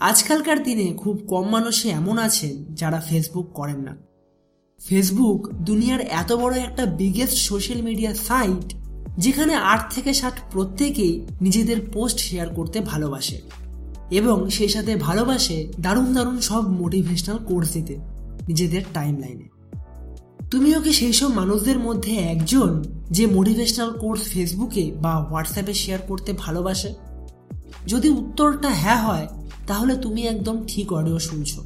[0.00, 3.96] আজকালকার দিনে খুব কম মানুষই এমন আছেন যারা ফেসবুক করেন না।
[4.86, 8.74] ফেসবুক দুনিয়ার এত বড় একটা বিগেস্ট সোশ্যাল মিডিয়া সাইট
[9.18, 13.40] যেখানে আট থেকে ষাট প্রত্যেকেই নিজেদের পোস্ট শেয়ার করতে ভালোবাসে
[14.10, 17.96] এবং সেই সাথে ভালোবাসে দারুণ দারুণ সব মোটিভেশনাল কোর্স দিতে,
[18.48, 19.48] নিজেদের টাইম লাইনে
[20.50, 26.32] তুমিও কি সেই সব মানুষদের মধ্যে একজন যে মোটিভেশনাল কোর্স ফেসবুকে বা হোয়াটসঅ্যাপে শেয়ার করতে
[26.32, 26.94] ভালোবাসে?
[27.86, 29.28] যদি উত্তরটা হ্যাঁ হয়
[29.70, 31.58] তাহলে তুমি একদম ঠিক অডিও শুনছ।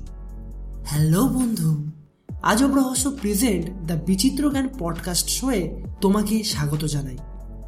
[0.85, 1.85] হ্যালো বন্ধু
[2.43, 7.17] আজব রহস্য প্রেজেন্ট দ্য বিচিত্র জ্ঞান পডকাস্ট শোয়ে তোমাকে স্বাগত জানাই।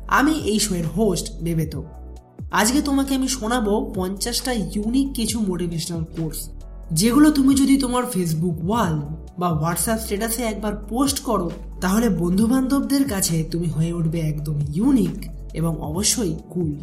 [0.08, 1.82] আমি এই শোয়ের হোস্ট বেবেত।
[2.52, 6.50] আজকে তোমাকে আমি শোনাবো পঞ্চাশটা ইউনিক কিছু মোটিভেশনাল কোর্স
[6.92, 9.00] যেগুলো তুমি যদি তোমার ফেসবুক ওয়াল
[9.38, 15.30] বা হোয়াটসঅ্যাপ স্ট্যাটাসে একবার পোস্ট করো, তাহলে বন্ধু বান্ধবদের কাছে তুমি হয়ে উঠবে একদম ইউনিক
[15.54, 16.74] এবং অবশ্যই কুল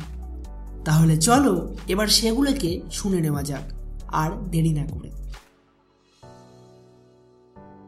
[0.86, 1.54] তাহলে চলো,
[1.88, 3.66] এবার সেগুলোকে শুনে নেওয়া যাক,
[4.12, 5.10] আর দেরি না করে।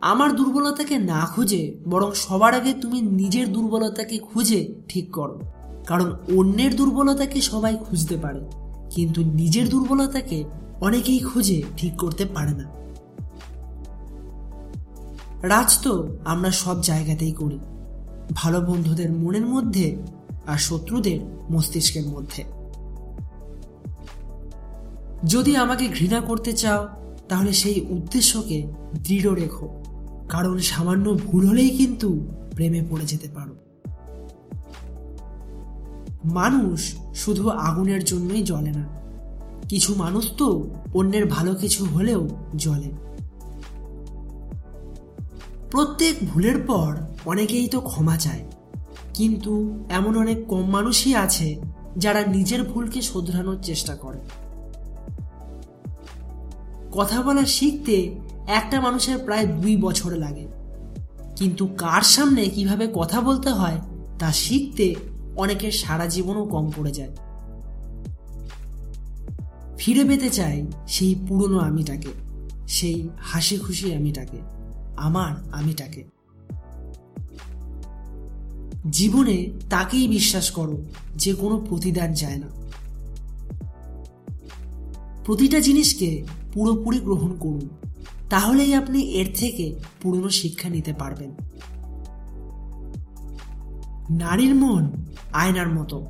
[0.01, 5.39] আমার দুর্বলতাকে না খুঁজে, বরং সবার আগে তুমি নিজের দুর্বলতাকে খুঁজে ঠিক করো।
[5.85, 8.41] কারণ অন্যের দুর্বলতাকে সবাই খুঁজতে পারে,
[8.89, 10.43] কিন্তু নিজের দুর্বলতাকে
[10.81, 12.65] অনেকেই খুঁজে ঠিক করতে পারে না।
[15.43, 15.93] রাজ তো
[16.25, 17.59] আমরা সব জায়গাতেই করি,
[18.33, 19.87] ভালো বন্ধুদের মনের মধ্যে
[20.47, 21.19] আর শত্রুদের
[21.51, 22.43] মস্তিষ্কের মধ্যে।
[25.23, 26.87] যদি আমাকে ঘৃণা করতে চাও,
[27.29, 28.67] তাহলে সেই উদ্দেশ্যকে
[29.03, 29.83] দৃঢ় রেখো।
[30.29, 33.55] কারণ সামান্য ভুল হলেই কিন্তু প্রেমে পড়ে যেতে পারো।
[36.25, 38.87] মানুষ শুধু আগুনের জন্যই জ্বলে না।
[39.69, 42.91] কিছু মানুষ তো অন্যের ভালো কিছু হলেও জ্বলে।
[45.71, 48.39] প্রত্যেক ভুলের পর অনেকেই তো ক্ষমা চায়।
[49.13, 51.61] কিন্তু এমন অনেক কম মানুষই আছে
[51.97, 54.44] যারা নিজের ভুলকে শোধরানোর চেষ্টা করে।
[56.97, 58.15] কথা বলা শিখতে
[58.47, 60.47] একটা মানুষের প্রায় দুই বছর লাগে।
[61.35, 63.81] কিন্তু কার সামনে কীভাবে কথা বলতে হয়,
[64.19, 64.95] তা শিখতে
[65.35, 67.15] অনেকের সারা জীবনও কম পড়ে যায়।
[69.77, 72.07] ফিরে পেতে চাই সেই পুরনো আমিটাকে,
[72.67, 74.37] সেই হাসি খুশি আমিটাকে,
[74.97, 76.03] আমার আমিটাকে।
[78.91, 80.77] জীবনে তাকেই বিশ্বাস করো,
[81.15, 82.47] যে কোনো প্রতিদান চায় না।
[85.25, 87.69] প্রতিটা জিনিসকে পুরোপুরি গ্রহণ করুন।
[88.29, 91.31] তাহলেই আপনি এর থেকে পুরনো শিক্ষা নিতে পারবেন।
[94.09, 94.89] নারীর মন
[95.33, 96.05] আয়নার মতো।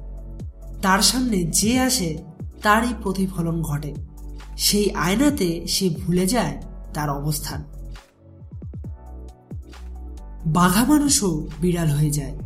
[0.82, 2.18] তার সামনে যে আসে,
[2.62, 3.96] তারই প্রতিফলন ঘটে।
[4.58, 6.62] সেই আয়নাতে সে ভুলে যায়
[6.94, 7.64] তার অবস্থান।
[10.46, 12.38] বাঘা মানুষও বিড়াল হয়ে যায়।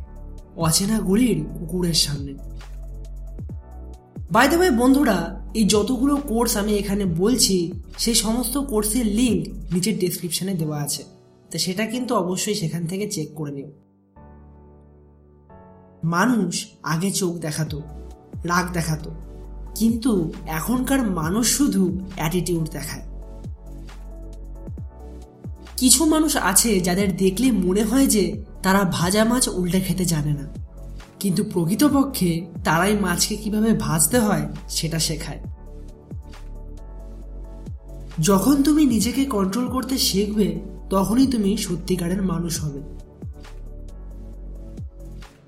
[0.56, 2.29] অচেনা গলির কুকুরের সামনে।
[4.32, 10.54] বাই দ্য বন্ধুরা, এই যতগুলো কোর্স আমি এখানে বলছি, সেই সমস্ত কোর্সের লিঙ্ক নিচের ডেসক্রিপশনে
[10.54, 11.04] দেওয়া আছে।
[11.52, 13.68] তো সেটা কিন্তু অবশ্যই সেখান থেকে চেক করে নিও।
[16.04, 17.82] মানুষ আগে চোখ দেখাতো,
[18.44, 19.12] রাগ দেখাতো,
[19.76, 23.06] কিন্তু এখনকার মানুষ শুধু অ্যাটিটিউড দেখায়।
[25.78, 30.69] কিছু মানুষ আছে যাদের দেখলে মনে হয় যে তারা ভাজা মাছ উল্টে খেতে জানে না।
[31.20, 35.42] কিন্তু প্রকৃতপক্ষে তারাই মাছকে কীভাবে ভাজতে হয়, সেটা শেখায়।
[38.20, 40.60] যখন তুমি নিজেকে কন্ট্রোল করতে শিখবে,
[40.90, 42.82] তখনই তুমি সত্যিকারের মানুষ হবে।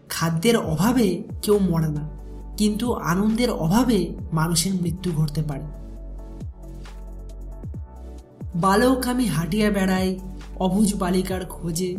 [0.10, 2.10] খাদ্যের অভাবে কেউ মরে না,
[2.58, 5.66] কিন্তু আনন্দের অভাবে মানুষের মৃত্যু ঘটতে পারে।
[8.56, 10.20] বালক আমি হাঁটিয়া বেড়াই,
[10.60, 11.96] অবুজ বালিকার খোঁজে,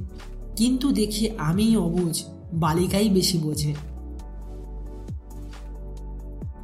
[0.57, 2.15] কিন্তু দেখি আমি অবুজ।
[2.53, 3.75] বালিকাই বেশি বোঝে।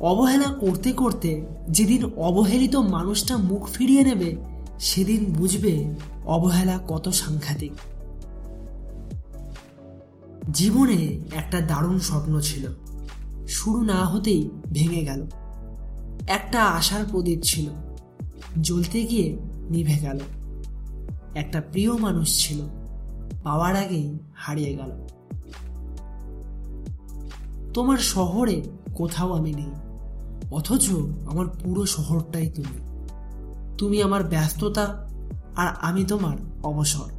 [0.00, 4.36] অবহেলা করতে করতে যেদিন অবহেলিত মানুষটা মুখ ফিরিয়ে নেবে,
[4.78, 5.94] সেদিন বুঝবে
[6.24, 7.72] অবহেলা কত সাংঘাতিক।
[10.52, 12.66] জীবনে একটা দারুণ স্বপ্ন ছিল।
[13.48, 15.26] শুরু না হতেই ভেঙে গেল।
[16.28, 17.70] একটা আশার প্রদীপ ছিল।
[18.62, 19.36] জ্বলতে গিয়ে
[19.70, 20.18] নিভে গেল।
[21.34, 22.60] একটা প্রিয় মানুষ ছিল।
[23.42, 25.17] পাওয়ার আগেই হারিয়ে গেল।
[27.78, 28.62] তোমার শহরে
[28.94, 29.72] কোথাও আমি নেই।
[30.50, 30.90] অথচ
[31.30, 32.78] আমার পুরো শহরটাই তুমি।
[33.78, 35.08] তুমি আমার ব্যস্ততা
[35.56, 37.10] আর আমি তোমার অবসর।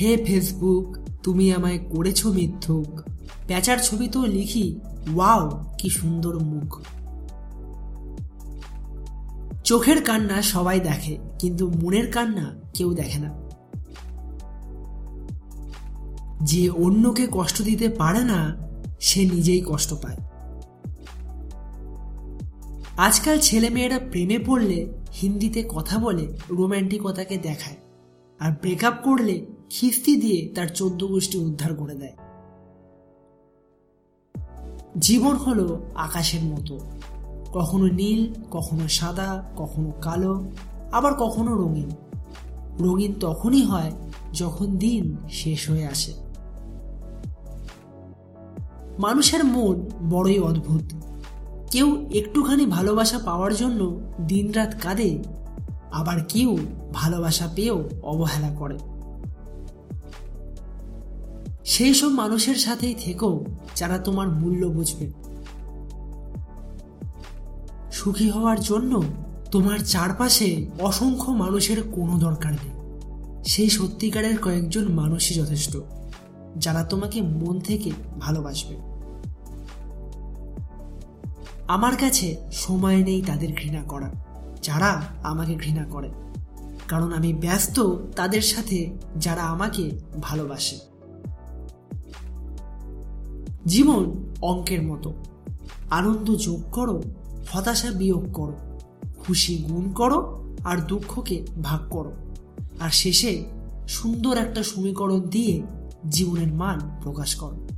[0.00, 3.00] হে ফেসবুক, তুমি আমায় করেছ মিথ্যুক।
[3.46, 4.80] প্যাচার ছবি তো লিখি,
[5.14, 6.80] ওয়াও, কি সুন্দর মুখ।
[9.64, 13.45] চোখের কান্না সবাই দেখে, কিন্তু মনের কান্না কেউ দেখে না।
[16.46, 18.56] যে অন্যকে কষ্ট দিতে পারে না,
[19.00, 20.16] সে নিজেই কষ্ট পায়।
[22.96, 27.76] আজকাল ছেলেমেয়েরা প্রেমে পড়লে হিন্দিতে কথা বলে, রোম্যান্টিকতাকে দেখায়
[28.38, 32.16] আর ব্রেকআপ করলে খিস্তি দিয়ে তার চোদ্দ গোষ্ঠী উদ্ধার করে দেয়।
[34.98, 36.78] জীবন হলো আকাশের মতো।
[37.52, 40.44] কখনো নীল, কখনো সাদা, কখনো কালো,
[40.92, 41.90] আবার কখনো রঙিন।
[42.80, 43.92] রঙিন তখনই হয়
[44.32, 46.25] যখন দিন শেষ হয়ে আসে।
[48.98, 50.82] মানুষের মন বড়ই অদ্ভুত।
[51.70, 55.22] কেউ একটুখানি ভালোবাসা পাওয়ার জন্য দিনরাত কাঁদে,
[55.92, 56.58] আবার কেউ
[56.92, 58.78] ভালোবাসা পেয়েও অবহেলা করে।
[61.64, 63.44] সেই সব মানুষের সাথেই থেকো
[63.76, 65.12] যারা তোমার মূল্য বুঝবে।
[67.92, 69.02] সুখী হওয়ার জন্য
[69.50, 72.70] তোমার চারপাশে অসংখ্য মানুষের কোনো দরকার নেই।
[73.44, 75.76] সেই সত্যিকারের কয়েকজন মানুষই যথেষ্ট।
[76.58, 78.76] যারা তোমাকে মন থেকে ভালোবাসবে।
[81.68, 84.12] আমার কাছে সময় নেই তাদের ঘৃণা করা।
[84.62, 86.10] যারা আমাকে ঘৃণা করে।
[86.88, 87.80] কারণ আমি ব্যস্ত
[88.16, 89.90] তাদের সাথে যারা আমাকে
[90.22, 90.78] ভালোবাসে।
[93.66, 94.12] জীবন
[94.42, 95.14] অঙ্কের মতো।
[95.90, 97.02] আনন্দ যোগ করো,
[97.52, 98.80] হতাশা বিয়োগ করো।
[99.18, 102.12] খুশি গুণ করো আর দুঃখকে ভাগ করো।
[102.80, 103.44] আর শেষে
[103.88, 105.62] সুন্দর একটা সমীকরণ দিয়ে
[106.10, 107.68] জীবনের মান প্রকাশ করো।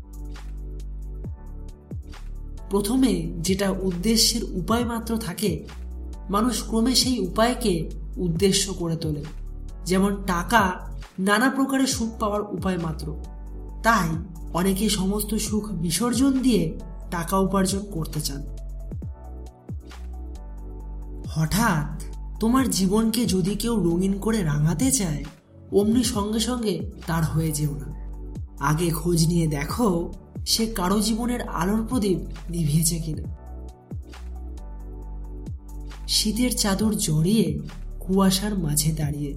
[2.70, 5.66] প্রথমে যেটা উদ্দেশ্যের উপায় মাত্র থাকে,
[6.30, 9.24] মানুষ ক্রমে সেই উপায়কে উদ্দেশ্য করে তোলে।
[9.84, 10.88] যেমন টাকা
[11.18, 13.16] নানা প্রকারের সুখ পাওয়ার উপায় মাত্র।
[13.82, 14.08] তাই
[14.54, 16.78] অনেকে সমস্ত সুখ বিসর্জন দিয়ে
[17.10, 18.42] টাকা উপার্জন করতে চান।
[21.28, 22.02] হঠাৎ
[22.40, 25.24] তোমার জীবনকে যদি কেউ রঙিন করে রাঙাতে চায়,
[25.72, 27.97] অমনি সঙ্গে সঙ্গে তার হয়ে যেও না।
[28.60, 30.12] আগে খোঁজ নিয়ে দেখো
[30.46, 32.18] সে কারও জীবনের আলোর প্রদীপ
[32.50, 33.22] নিভিয়েছে কিনা।
[36.08, 37.58] শীতের চাদর জড়িয়ে
[38.00, 39.36] কুয়াশার মাঝে দাঁড়িয়ে,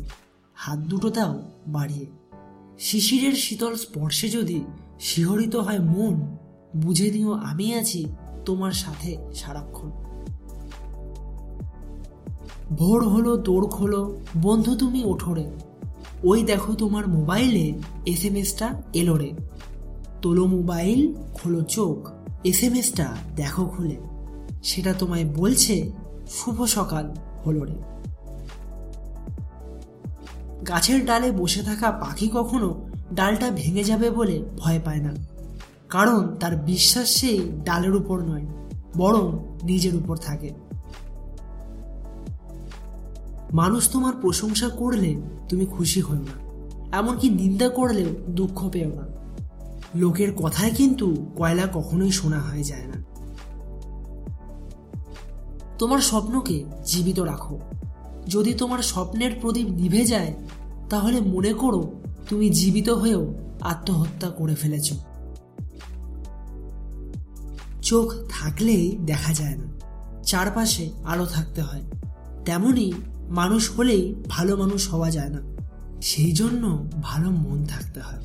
[0.56, 2.06] হাত দুটো দাও বাড়িয়ে।
[2.79, 4.63] শিশিরের শীতল স্পর্শে যদি
[5.00, 6.38] শিহরিত হয় মন,
[6.75, 8.06] বুঝে দিও আমি আছি
[8.45, 9.91] তোমার সাথে সারাক্ষণ।
[12.75, 15.51] ভোর হলো তোর খোলো, বন্ধু তুমি ওঠোরে।
[16.23, 17.73] ওই দেখো তোমার মোবাইলে
[18.06, 19.31] এস এম এসটা এলো রে।
[20.21, 22.12] তোলো মোবাইল, খোলো চোখ।
[22.44, 23.95] এস এম এসটা দেখো খুলে।
[24.63, 25.91] সেটা তোমায় বলছে,
[26.29, 27.13] শুভ সকাল
[27.45, 27.73] হলো রে।
[30.68, 35.13] গাছের ডালে বসে থাকা পাখি কখনো ডালটা ভেঙে যাবে বলে ভয় পায় না।
[35.89, 38.45] কারণ তার বিশ্বাস সেই ডালের উপর নয়,
[38.97, 40.53] বরং নিজের উপর থাকে।
[43.53, 45.15] মানুষ তোমার প্রশংসা করলে
[45.50, 46.51] তুমি খুশি হও না।
[46.98, 49.07] এমনকি নিন্দা করলেও দুঃখ পেও না।
[49.95, 53.03] লোকের কথায় কিন্তু কয়লা কখনোই শোনা হয়ে যায় না।
[55.77, 57.59] তোমার স্বপ্নকে জীবিত রাখো।
[58.27, 60.36] যদি তোমার স্বপ্নের প্রদীপ নিভে যায়,
[60.89, 61.94] তাহলে মনে করো
[62.30, 64.94] তুমি জীবিত হয়েও আত্মহত্যা করে ফেলেছ।
[67.81, 69.80] চোখ থাকলেই দেখা যায় না।
[70.24, 71.81] চারপাশে আলো থাকতে হয়।
[72.45, 72.94] তেমনি
[73.31, 75.39] মানুষ হলেই ভালো মানুষ হওয়া যায় না।
[76.01, 78.24] সেই জন্য ভালো মন থাকতে হয়।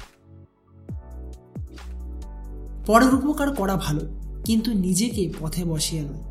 [2.86, 4.00] পরের উপকার করা ভালো,
[4.44, 6.22] কিন্তু নিজেকে পথে বসিয়ে নয়।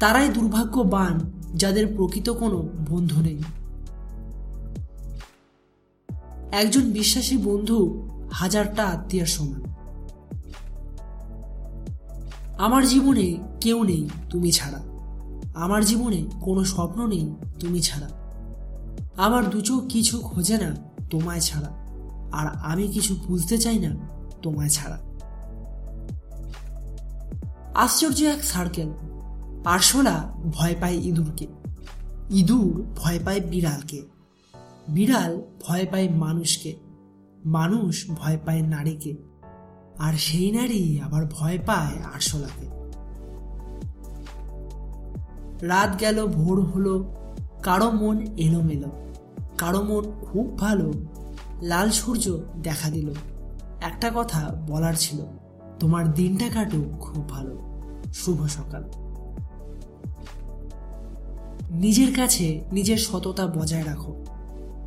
[0.00, 3.42] তারাই দুর্ভাগ্যবান যাদের প্রকৃত কোনো বন্ধু নেই।
[6.52, 9.62] একজন বিশ্বাসী বন্ধু হাজারটা আত্মীয়ের সমান।
[12.58, 14.93] আমার জীবনে কেউ নেই তুমি ছাড়া।
[15.54, 18.08] আমার জীবনে কোনো স্বপ্ন নেই তুমি ছাড়া।
[19.16, 20.76] আমার দুচোখ কিছু খোঁজে না
[21.10, 21.84] তোমায় ছাড়া।
[22.32, 23.96] আর আমি কিছু বুঝতে চাই না
[24.42, 25.00] তোমায় ছাড়া।
[27.74, 28.92] আশ্চর্য এক সার্কেল
[29.64, 31.46] আরশোলা ভয় পায় ইঁদুরকে।
[32.30, 34.02] ইঁদুর ভয় পায় বিড়ালকে।
[34.88, 36.76] বিড়াল ভয় পায় মানুষকে।
[37.46, 39.16] মানুষ ভয় পায় নারীকে।
[39.98, 42.83] আর সেই নারী আবার ভয় পায় আরশোলাকে।
[45.60, 47.14] রাত গেল, ভোর হলো,
[47.62, 48.88] কারও মন এলোমেলো,
[49.58, 50.92] কারও মন খুব ভালো।
[51.62, 53.10] লাল সূর্য দেখা দিল।
[53.80, 55.24] একটা কথা বলার ছিল,
[55.80, 57.82] তোমার দিনটা কাটুক খুব ভালো।
[58.14, 58.84] শুভ সকাল।
[61.70, 64.24] নিজের কাছে নিজের সততা বজায় রাখো।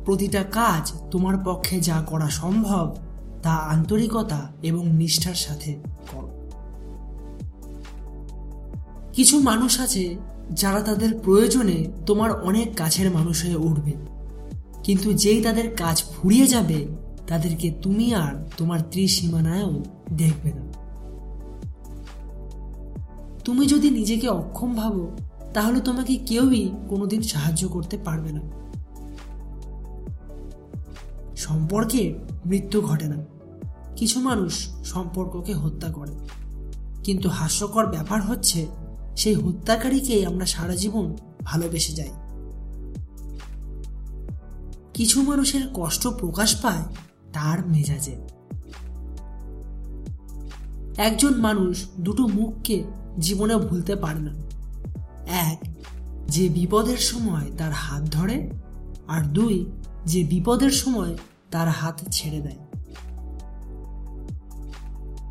[0.04, 2.96] প্রতিটা কাজ তোমার পক্ষে যা করা সম্ভব,
[3.42, 5.76] তা আন্তরিকতা এবং নিষ্ঠার সাথে
[6.12, 6.50] করো।
[9.12, 10.16] কিছু মানুষ আছে
[10.52, 13.92] যারা তাদের প্রয়োজনে তোমার অনেক কাছের মানুষ হয়ে উঠবে।
[14.84, 16.88] কিন্তু যেই তাদের কাজ ফুরিয়ে যাবে,
[17.26, 19.84] তাদেরকে তুমি আর তোমার ত্রিসীমানায়ও
[20.16, 20.68] দেখবে না।
[23.44, 25.16] তুমি যদি নিজেকে অক্ষম ভাবো,
[25.54, 28.40] তাহলে তোমাকে কেউই কোনোদিন সাহায্য করতে পারবে না।
[31.36, 32.14] সম্পর্কে
[32.46, 33.24] মৃত্যু ঘটে না।
[33.96, 36.12] কিছু মানুষ সম্পর্ককে হত্যা করে।
[37.04, 38.66] কিন্তু হাস্যকর ব্যাপার হচ্ছে
[39.18, 42.10] সেই হত্যাকারীকে আমরা সারা জীবন ভালোবেসে যাই।
[44.94, 46.82] কিছু মানুষের কষ্ট প্রকাশ পায়
[47.32, 48.16] তার মেজাজে।
[50.96, 52.84] একজন মানুষ দুটো মুখকে
[53.18, 54.34] জীবনে ভুলতে পারে না।
[55.26, 55.58] এক,
[56.28, 58.50] যে বিপদের সময় তার হাত ধরে,
[59.08, 59.66] আর দুই,
[60.06, 61.18] যে বিপদের সময়
[61.50, 62.58] তার হাত ছেড়ে দেয়।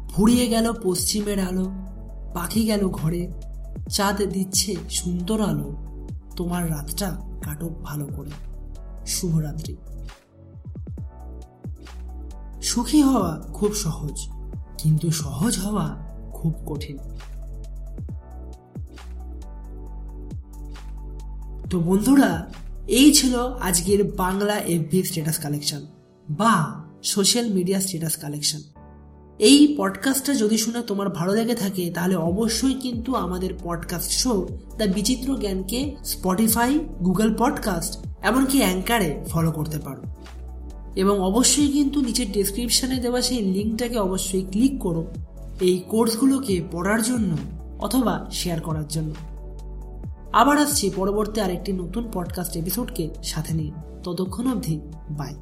[0.10, 1.72] ফুরিয়ে গেল পশ্চিমের আলো,
[2.34, 3.47] পাখি গেল ঘরে
[3.90, 5.76] চাঁদ দিচ্ছে সুন্দর আলো,
[6.36, 8.30] তোমার রাতটা কাটক ভালো করে।
[9.08, 9.78] শুভরাত্রি।
[12.62, 14.28] সুখী হওয়া খুব সহজ,
[14.78, 15.98] কিন্তু সহজ হওয়া
[16.34, 16.98] খুব কঠিন।
[21.70, 22.52] তো বন্ধুরা,
[22.88, 25.86] এই ছিল আজকের বাংলা এফবি স্ট্যাটাস কালেকশন
[26.30, 28.77] বা সোশ্যাল মিডিয়া স্ট্যাটাস কালেকশন।
[29.40, 34.84] এই পডকাস্টটা যদি শুনে তোমার ভালো লেগে থাকে, তাহলে অবশ্যই কিন্তু আমাদের পডকাস্ট শো দ্য
[34.84, 40.02] বিচিত্র জ্ঞানকে স্পটিফাই গুগল পডকাস্ট এমনকি অ্যাঙ্কারে ফলো করতে পারো।
[40.96, 45.06] এবং অবশ্যই কিন্তু নিচের ডেসক্রিপশনে দেওয়া সেই লিঙ্কটাকে অবশ্যই ক্লিক করো,
[45.62, 47.38] এই কোর্সগুলোকে পড়ার জন্য
[47.80, 49.14] অথবা শেয়ার করার জন্য।
[50.34, 53.72] আবার আসছি পরবর্তী আরেকটি নতুন পডকাস্ট এপিসোডকে সাথে নিয়ে।
[54.04, 54.80] ততক্ষণ অবধি
[55.10, 55.36] বাই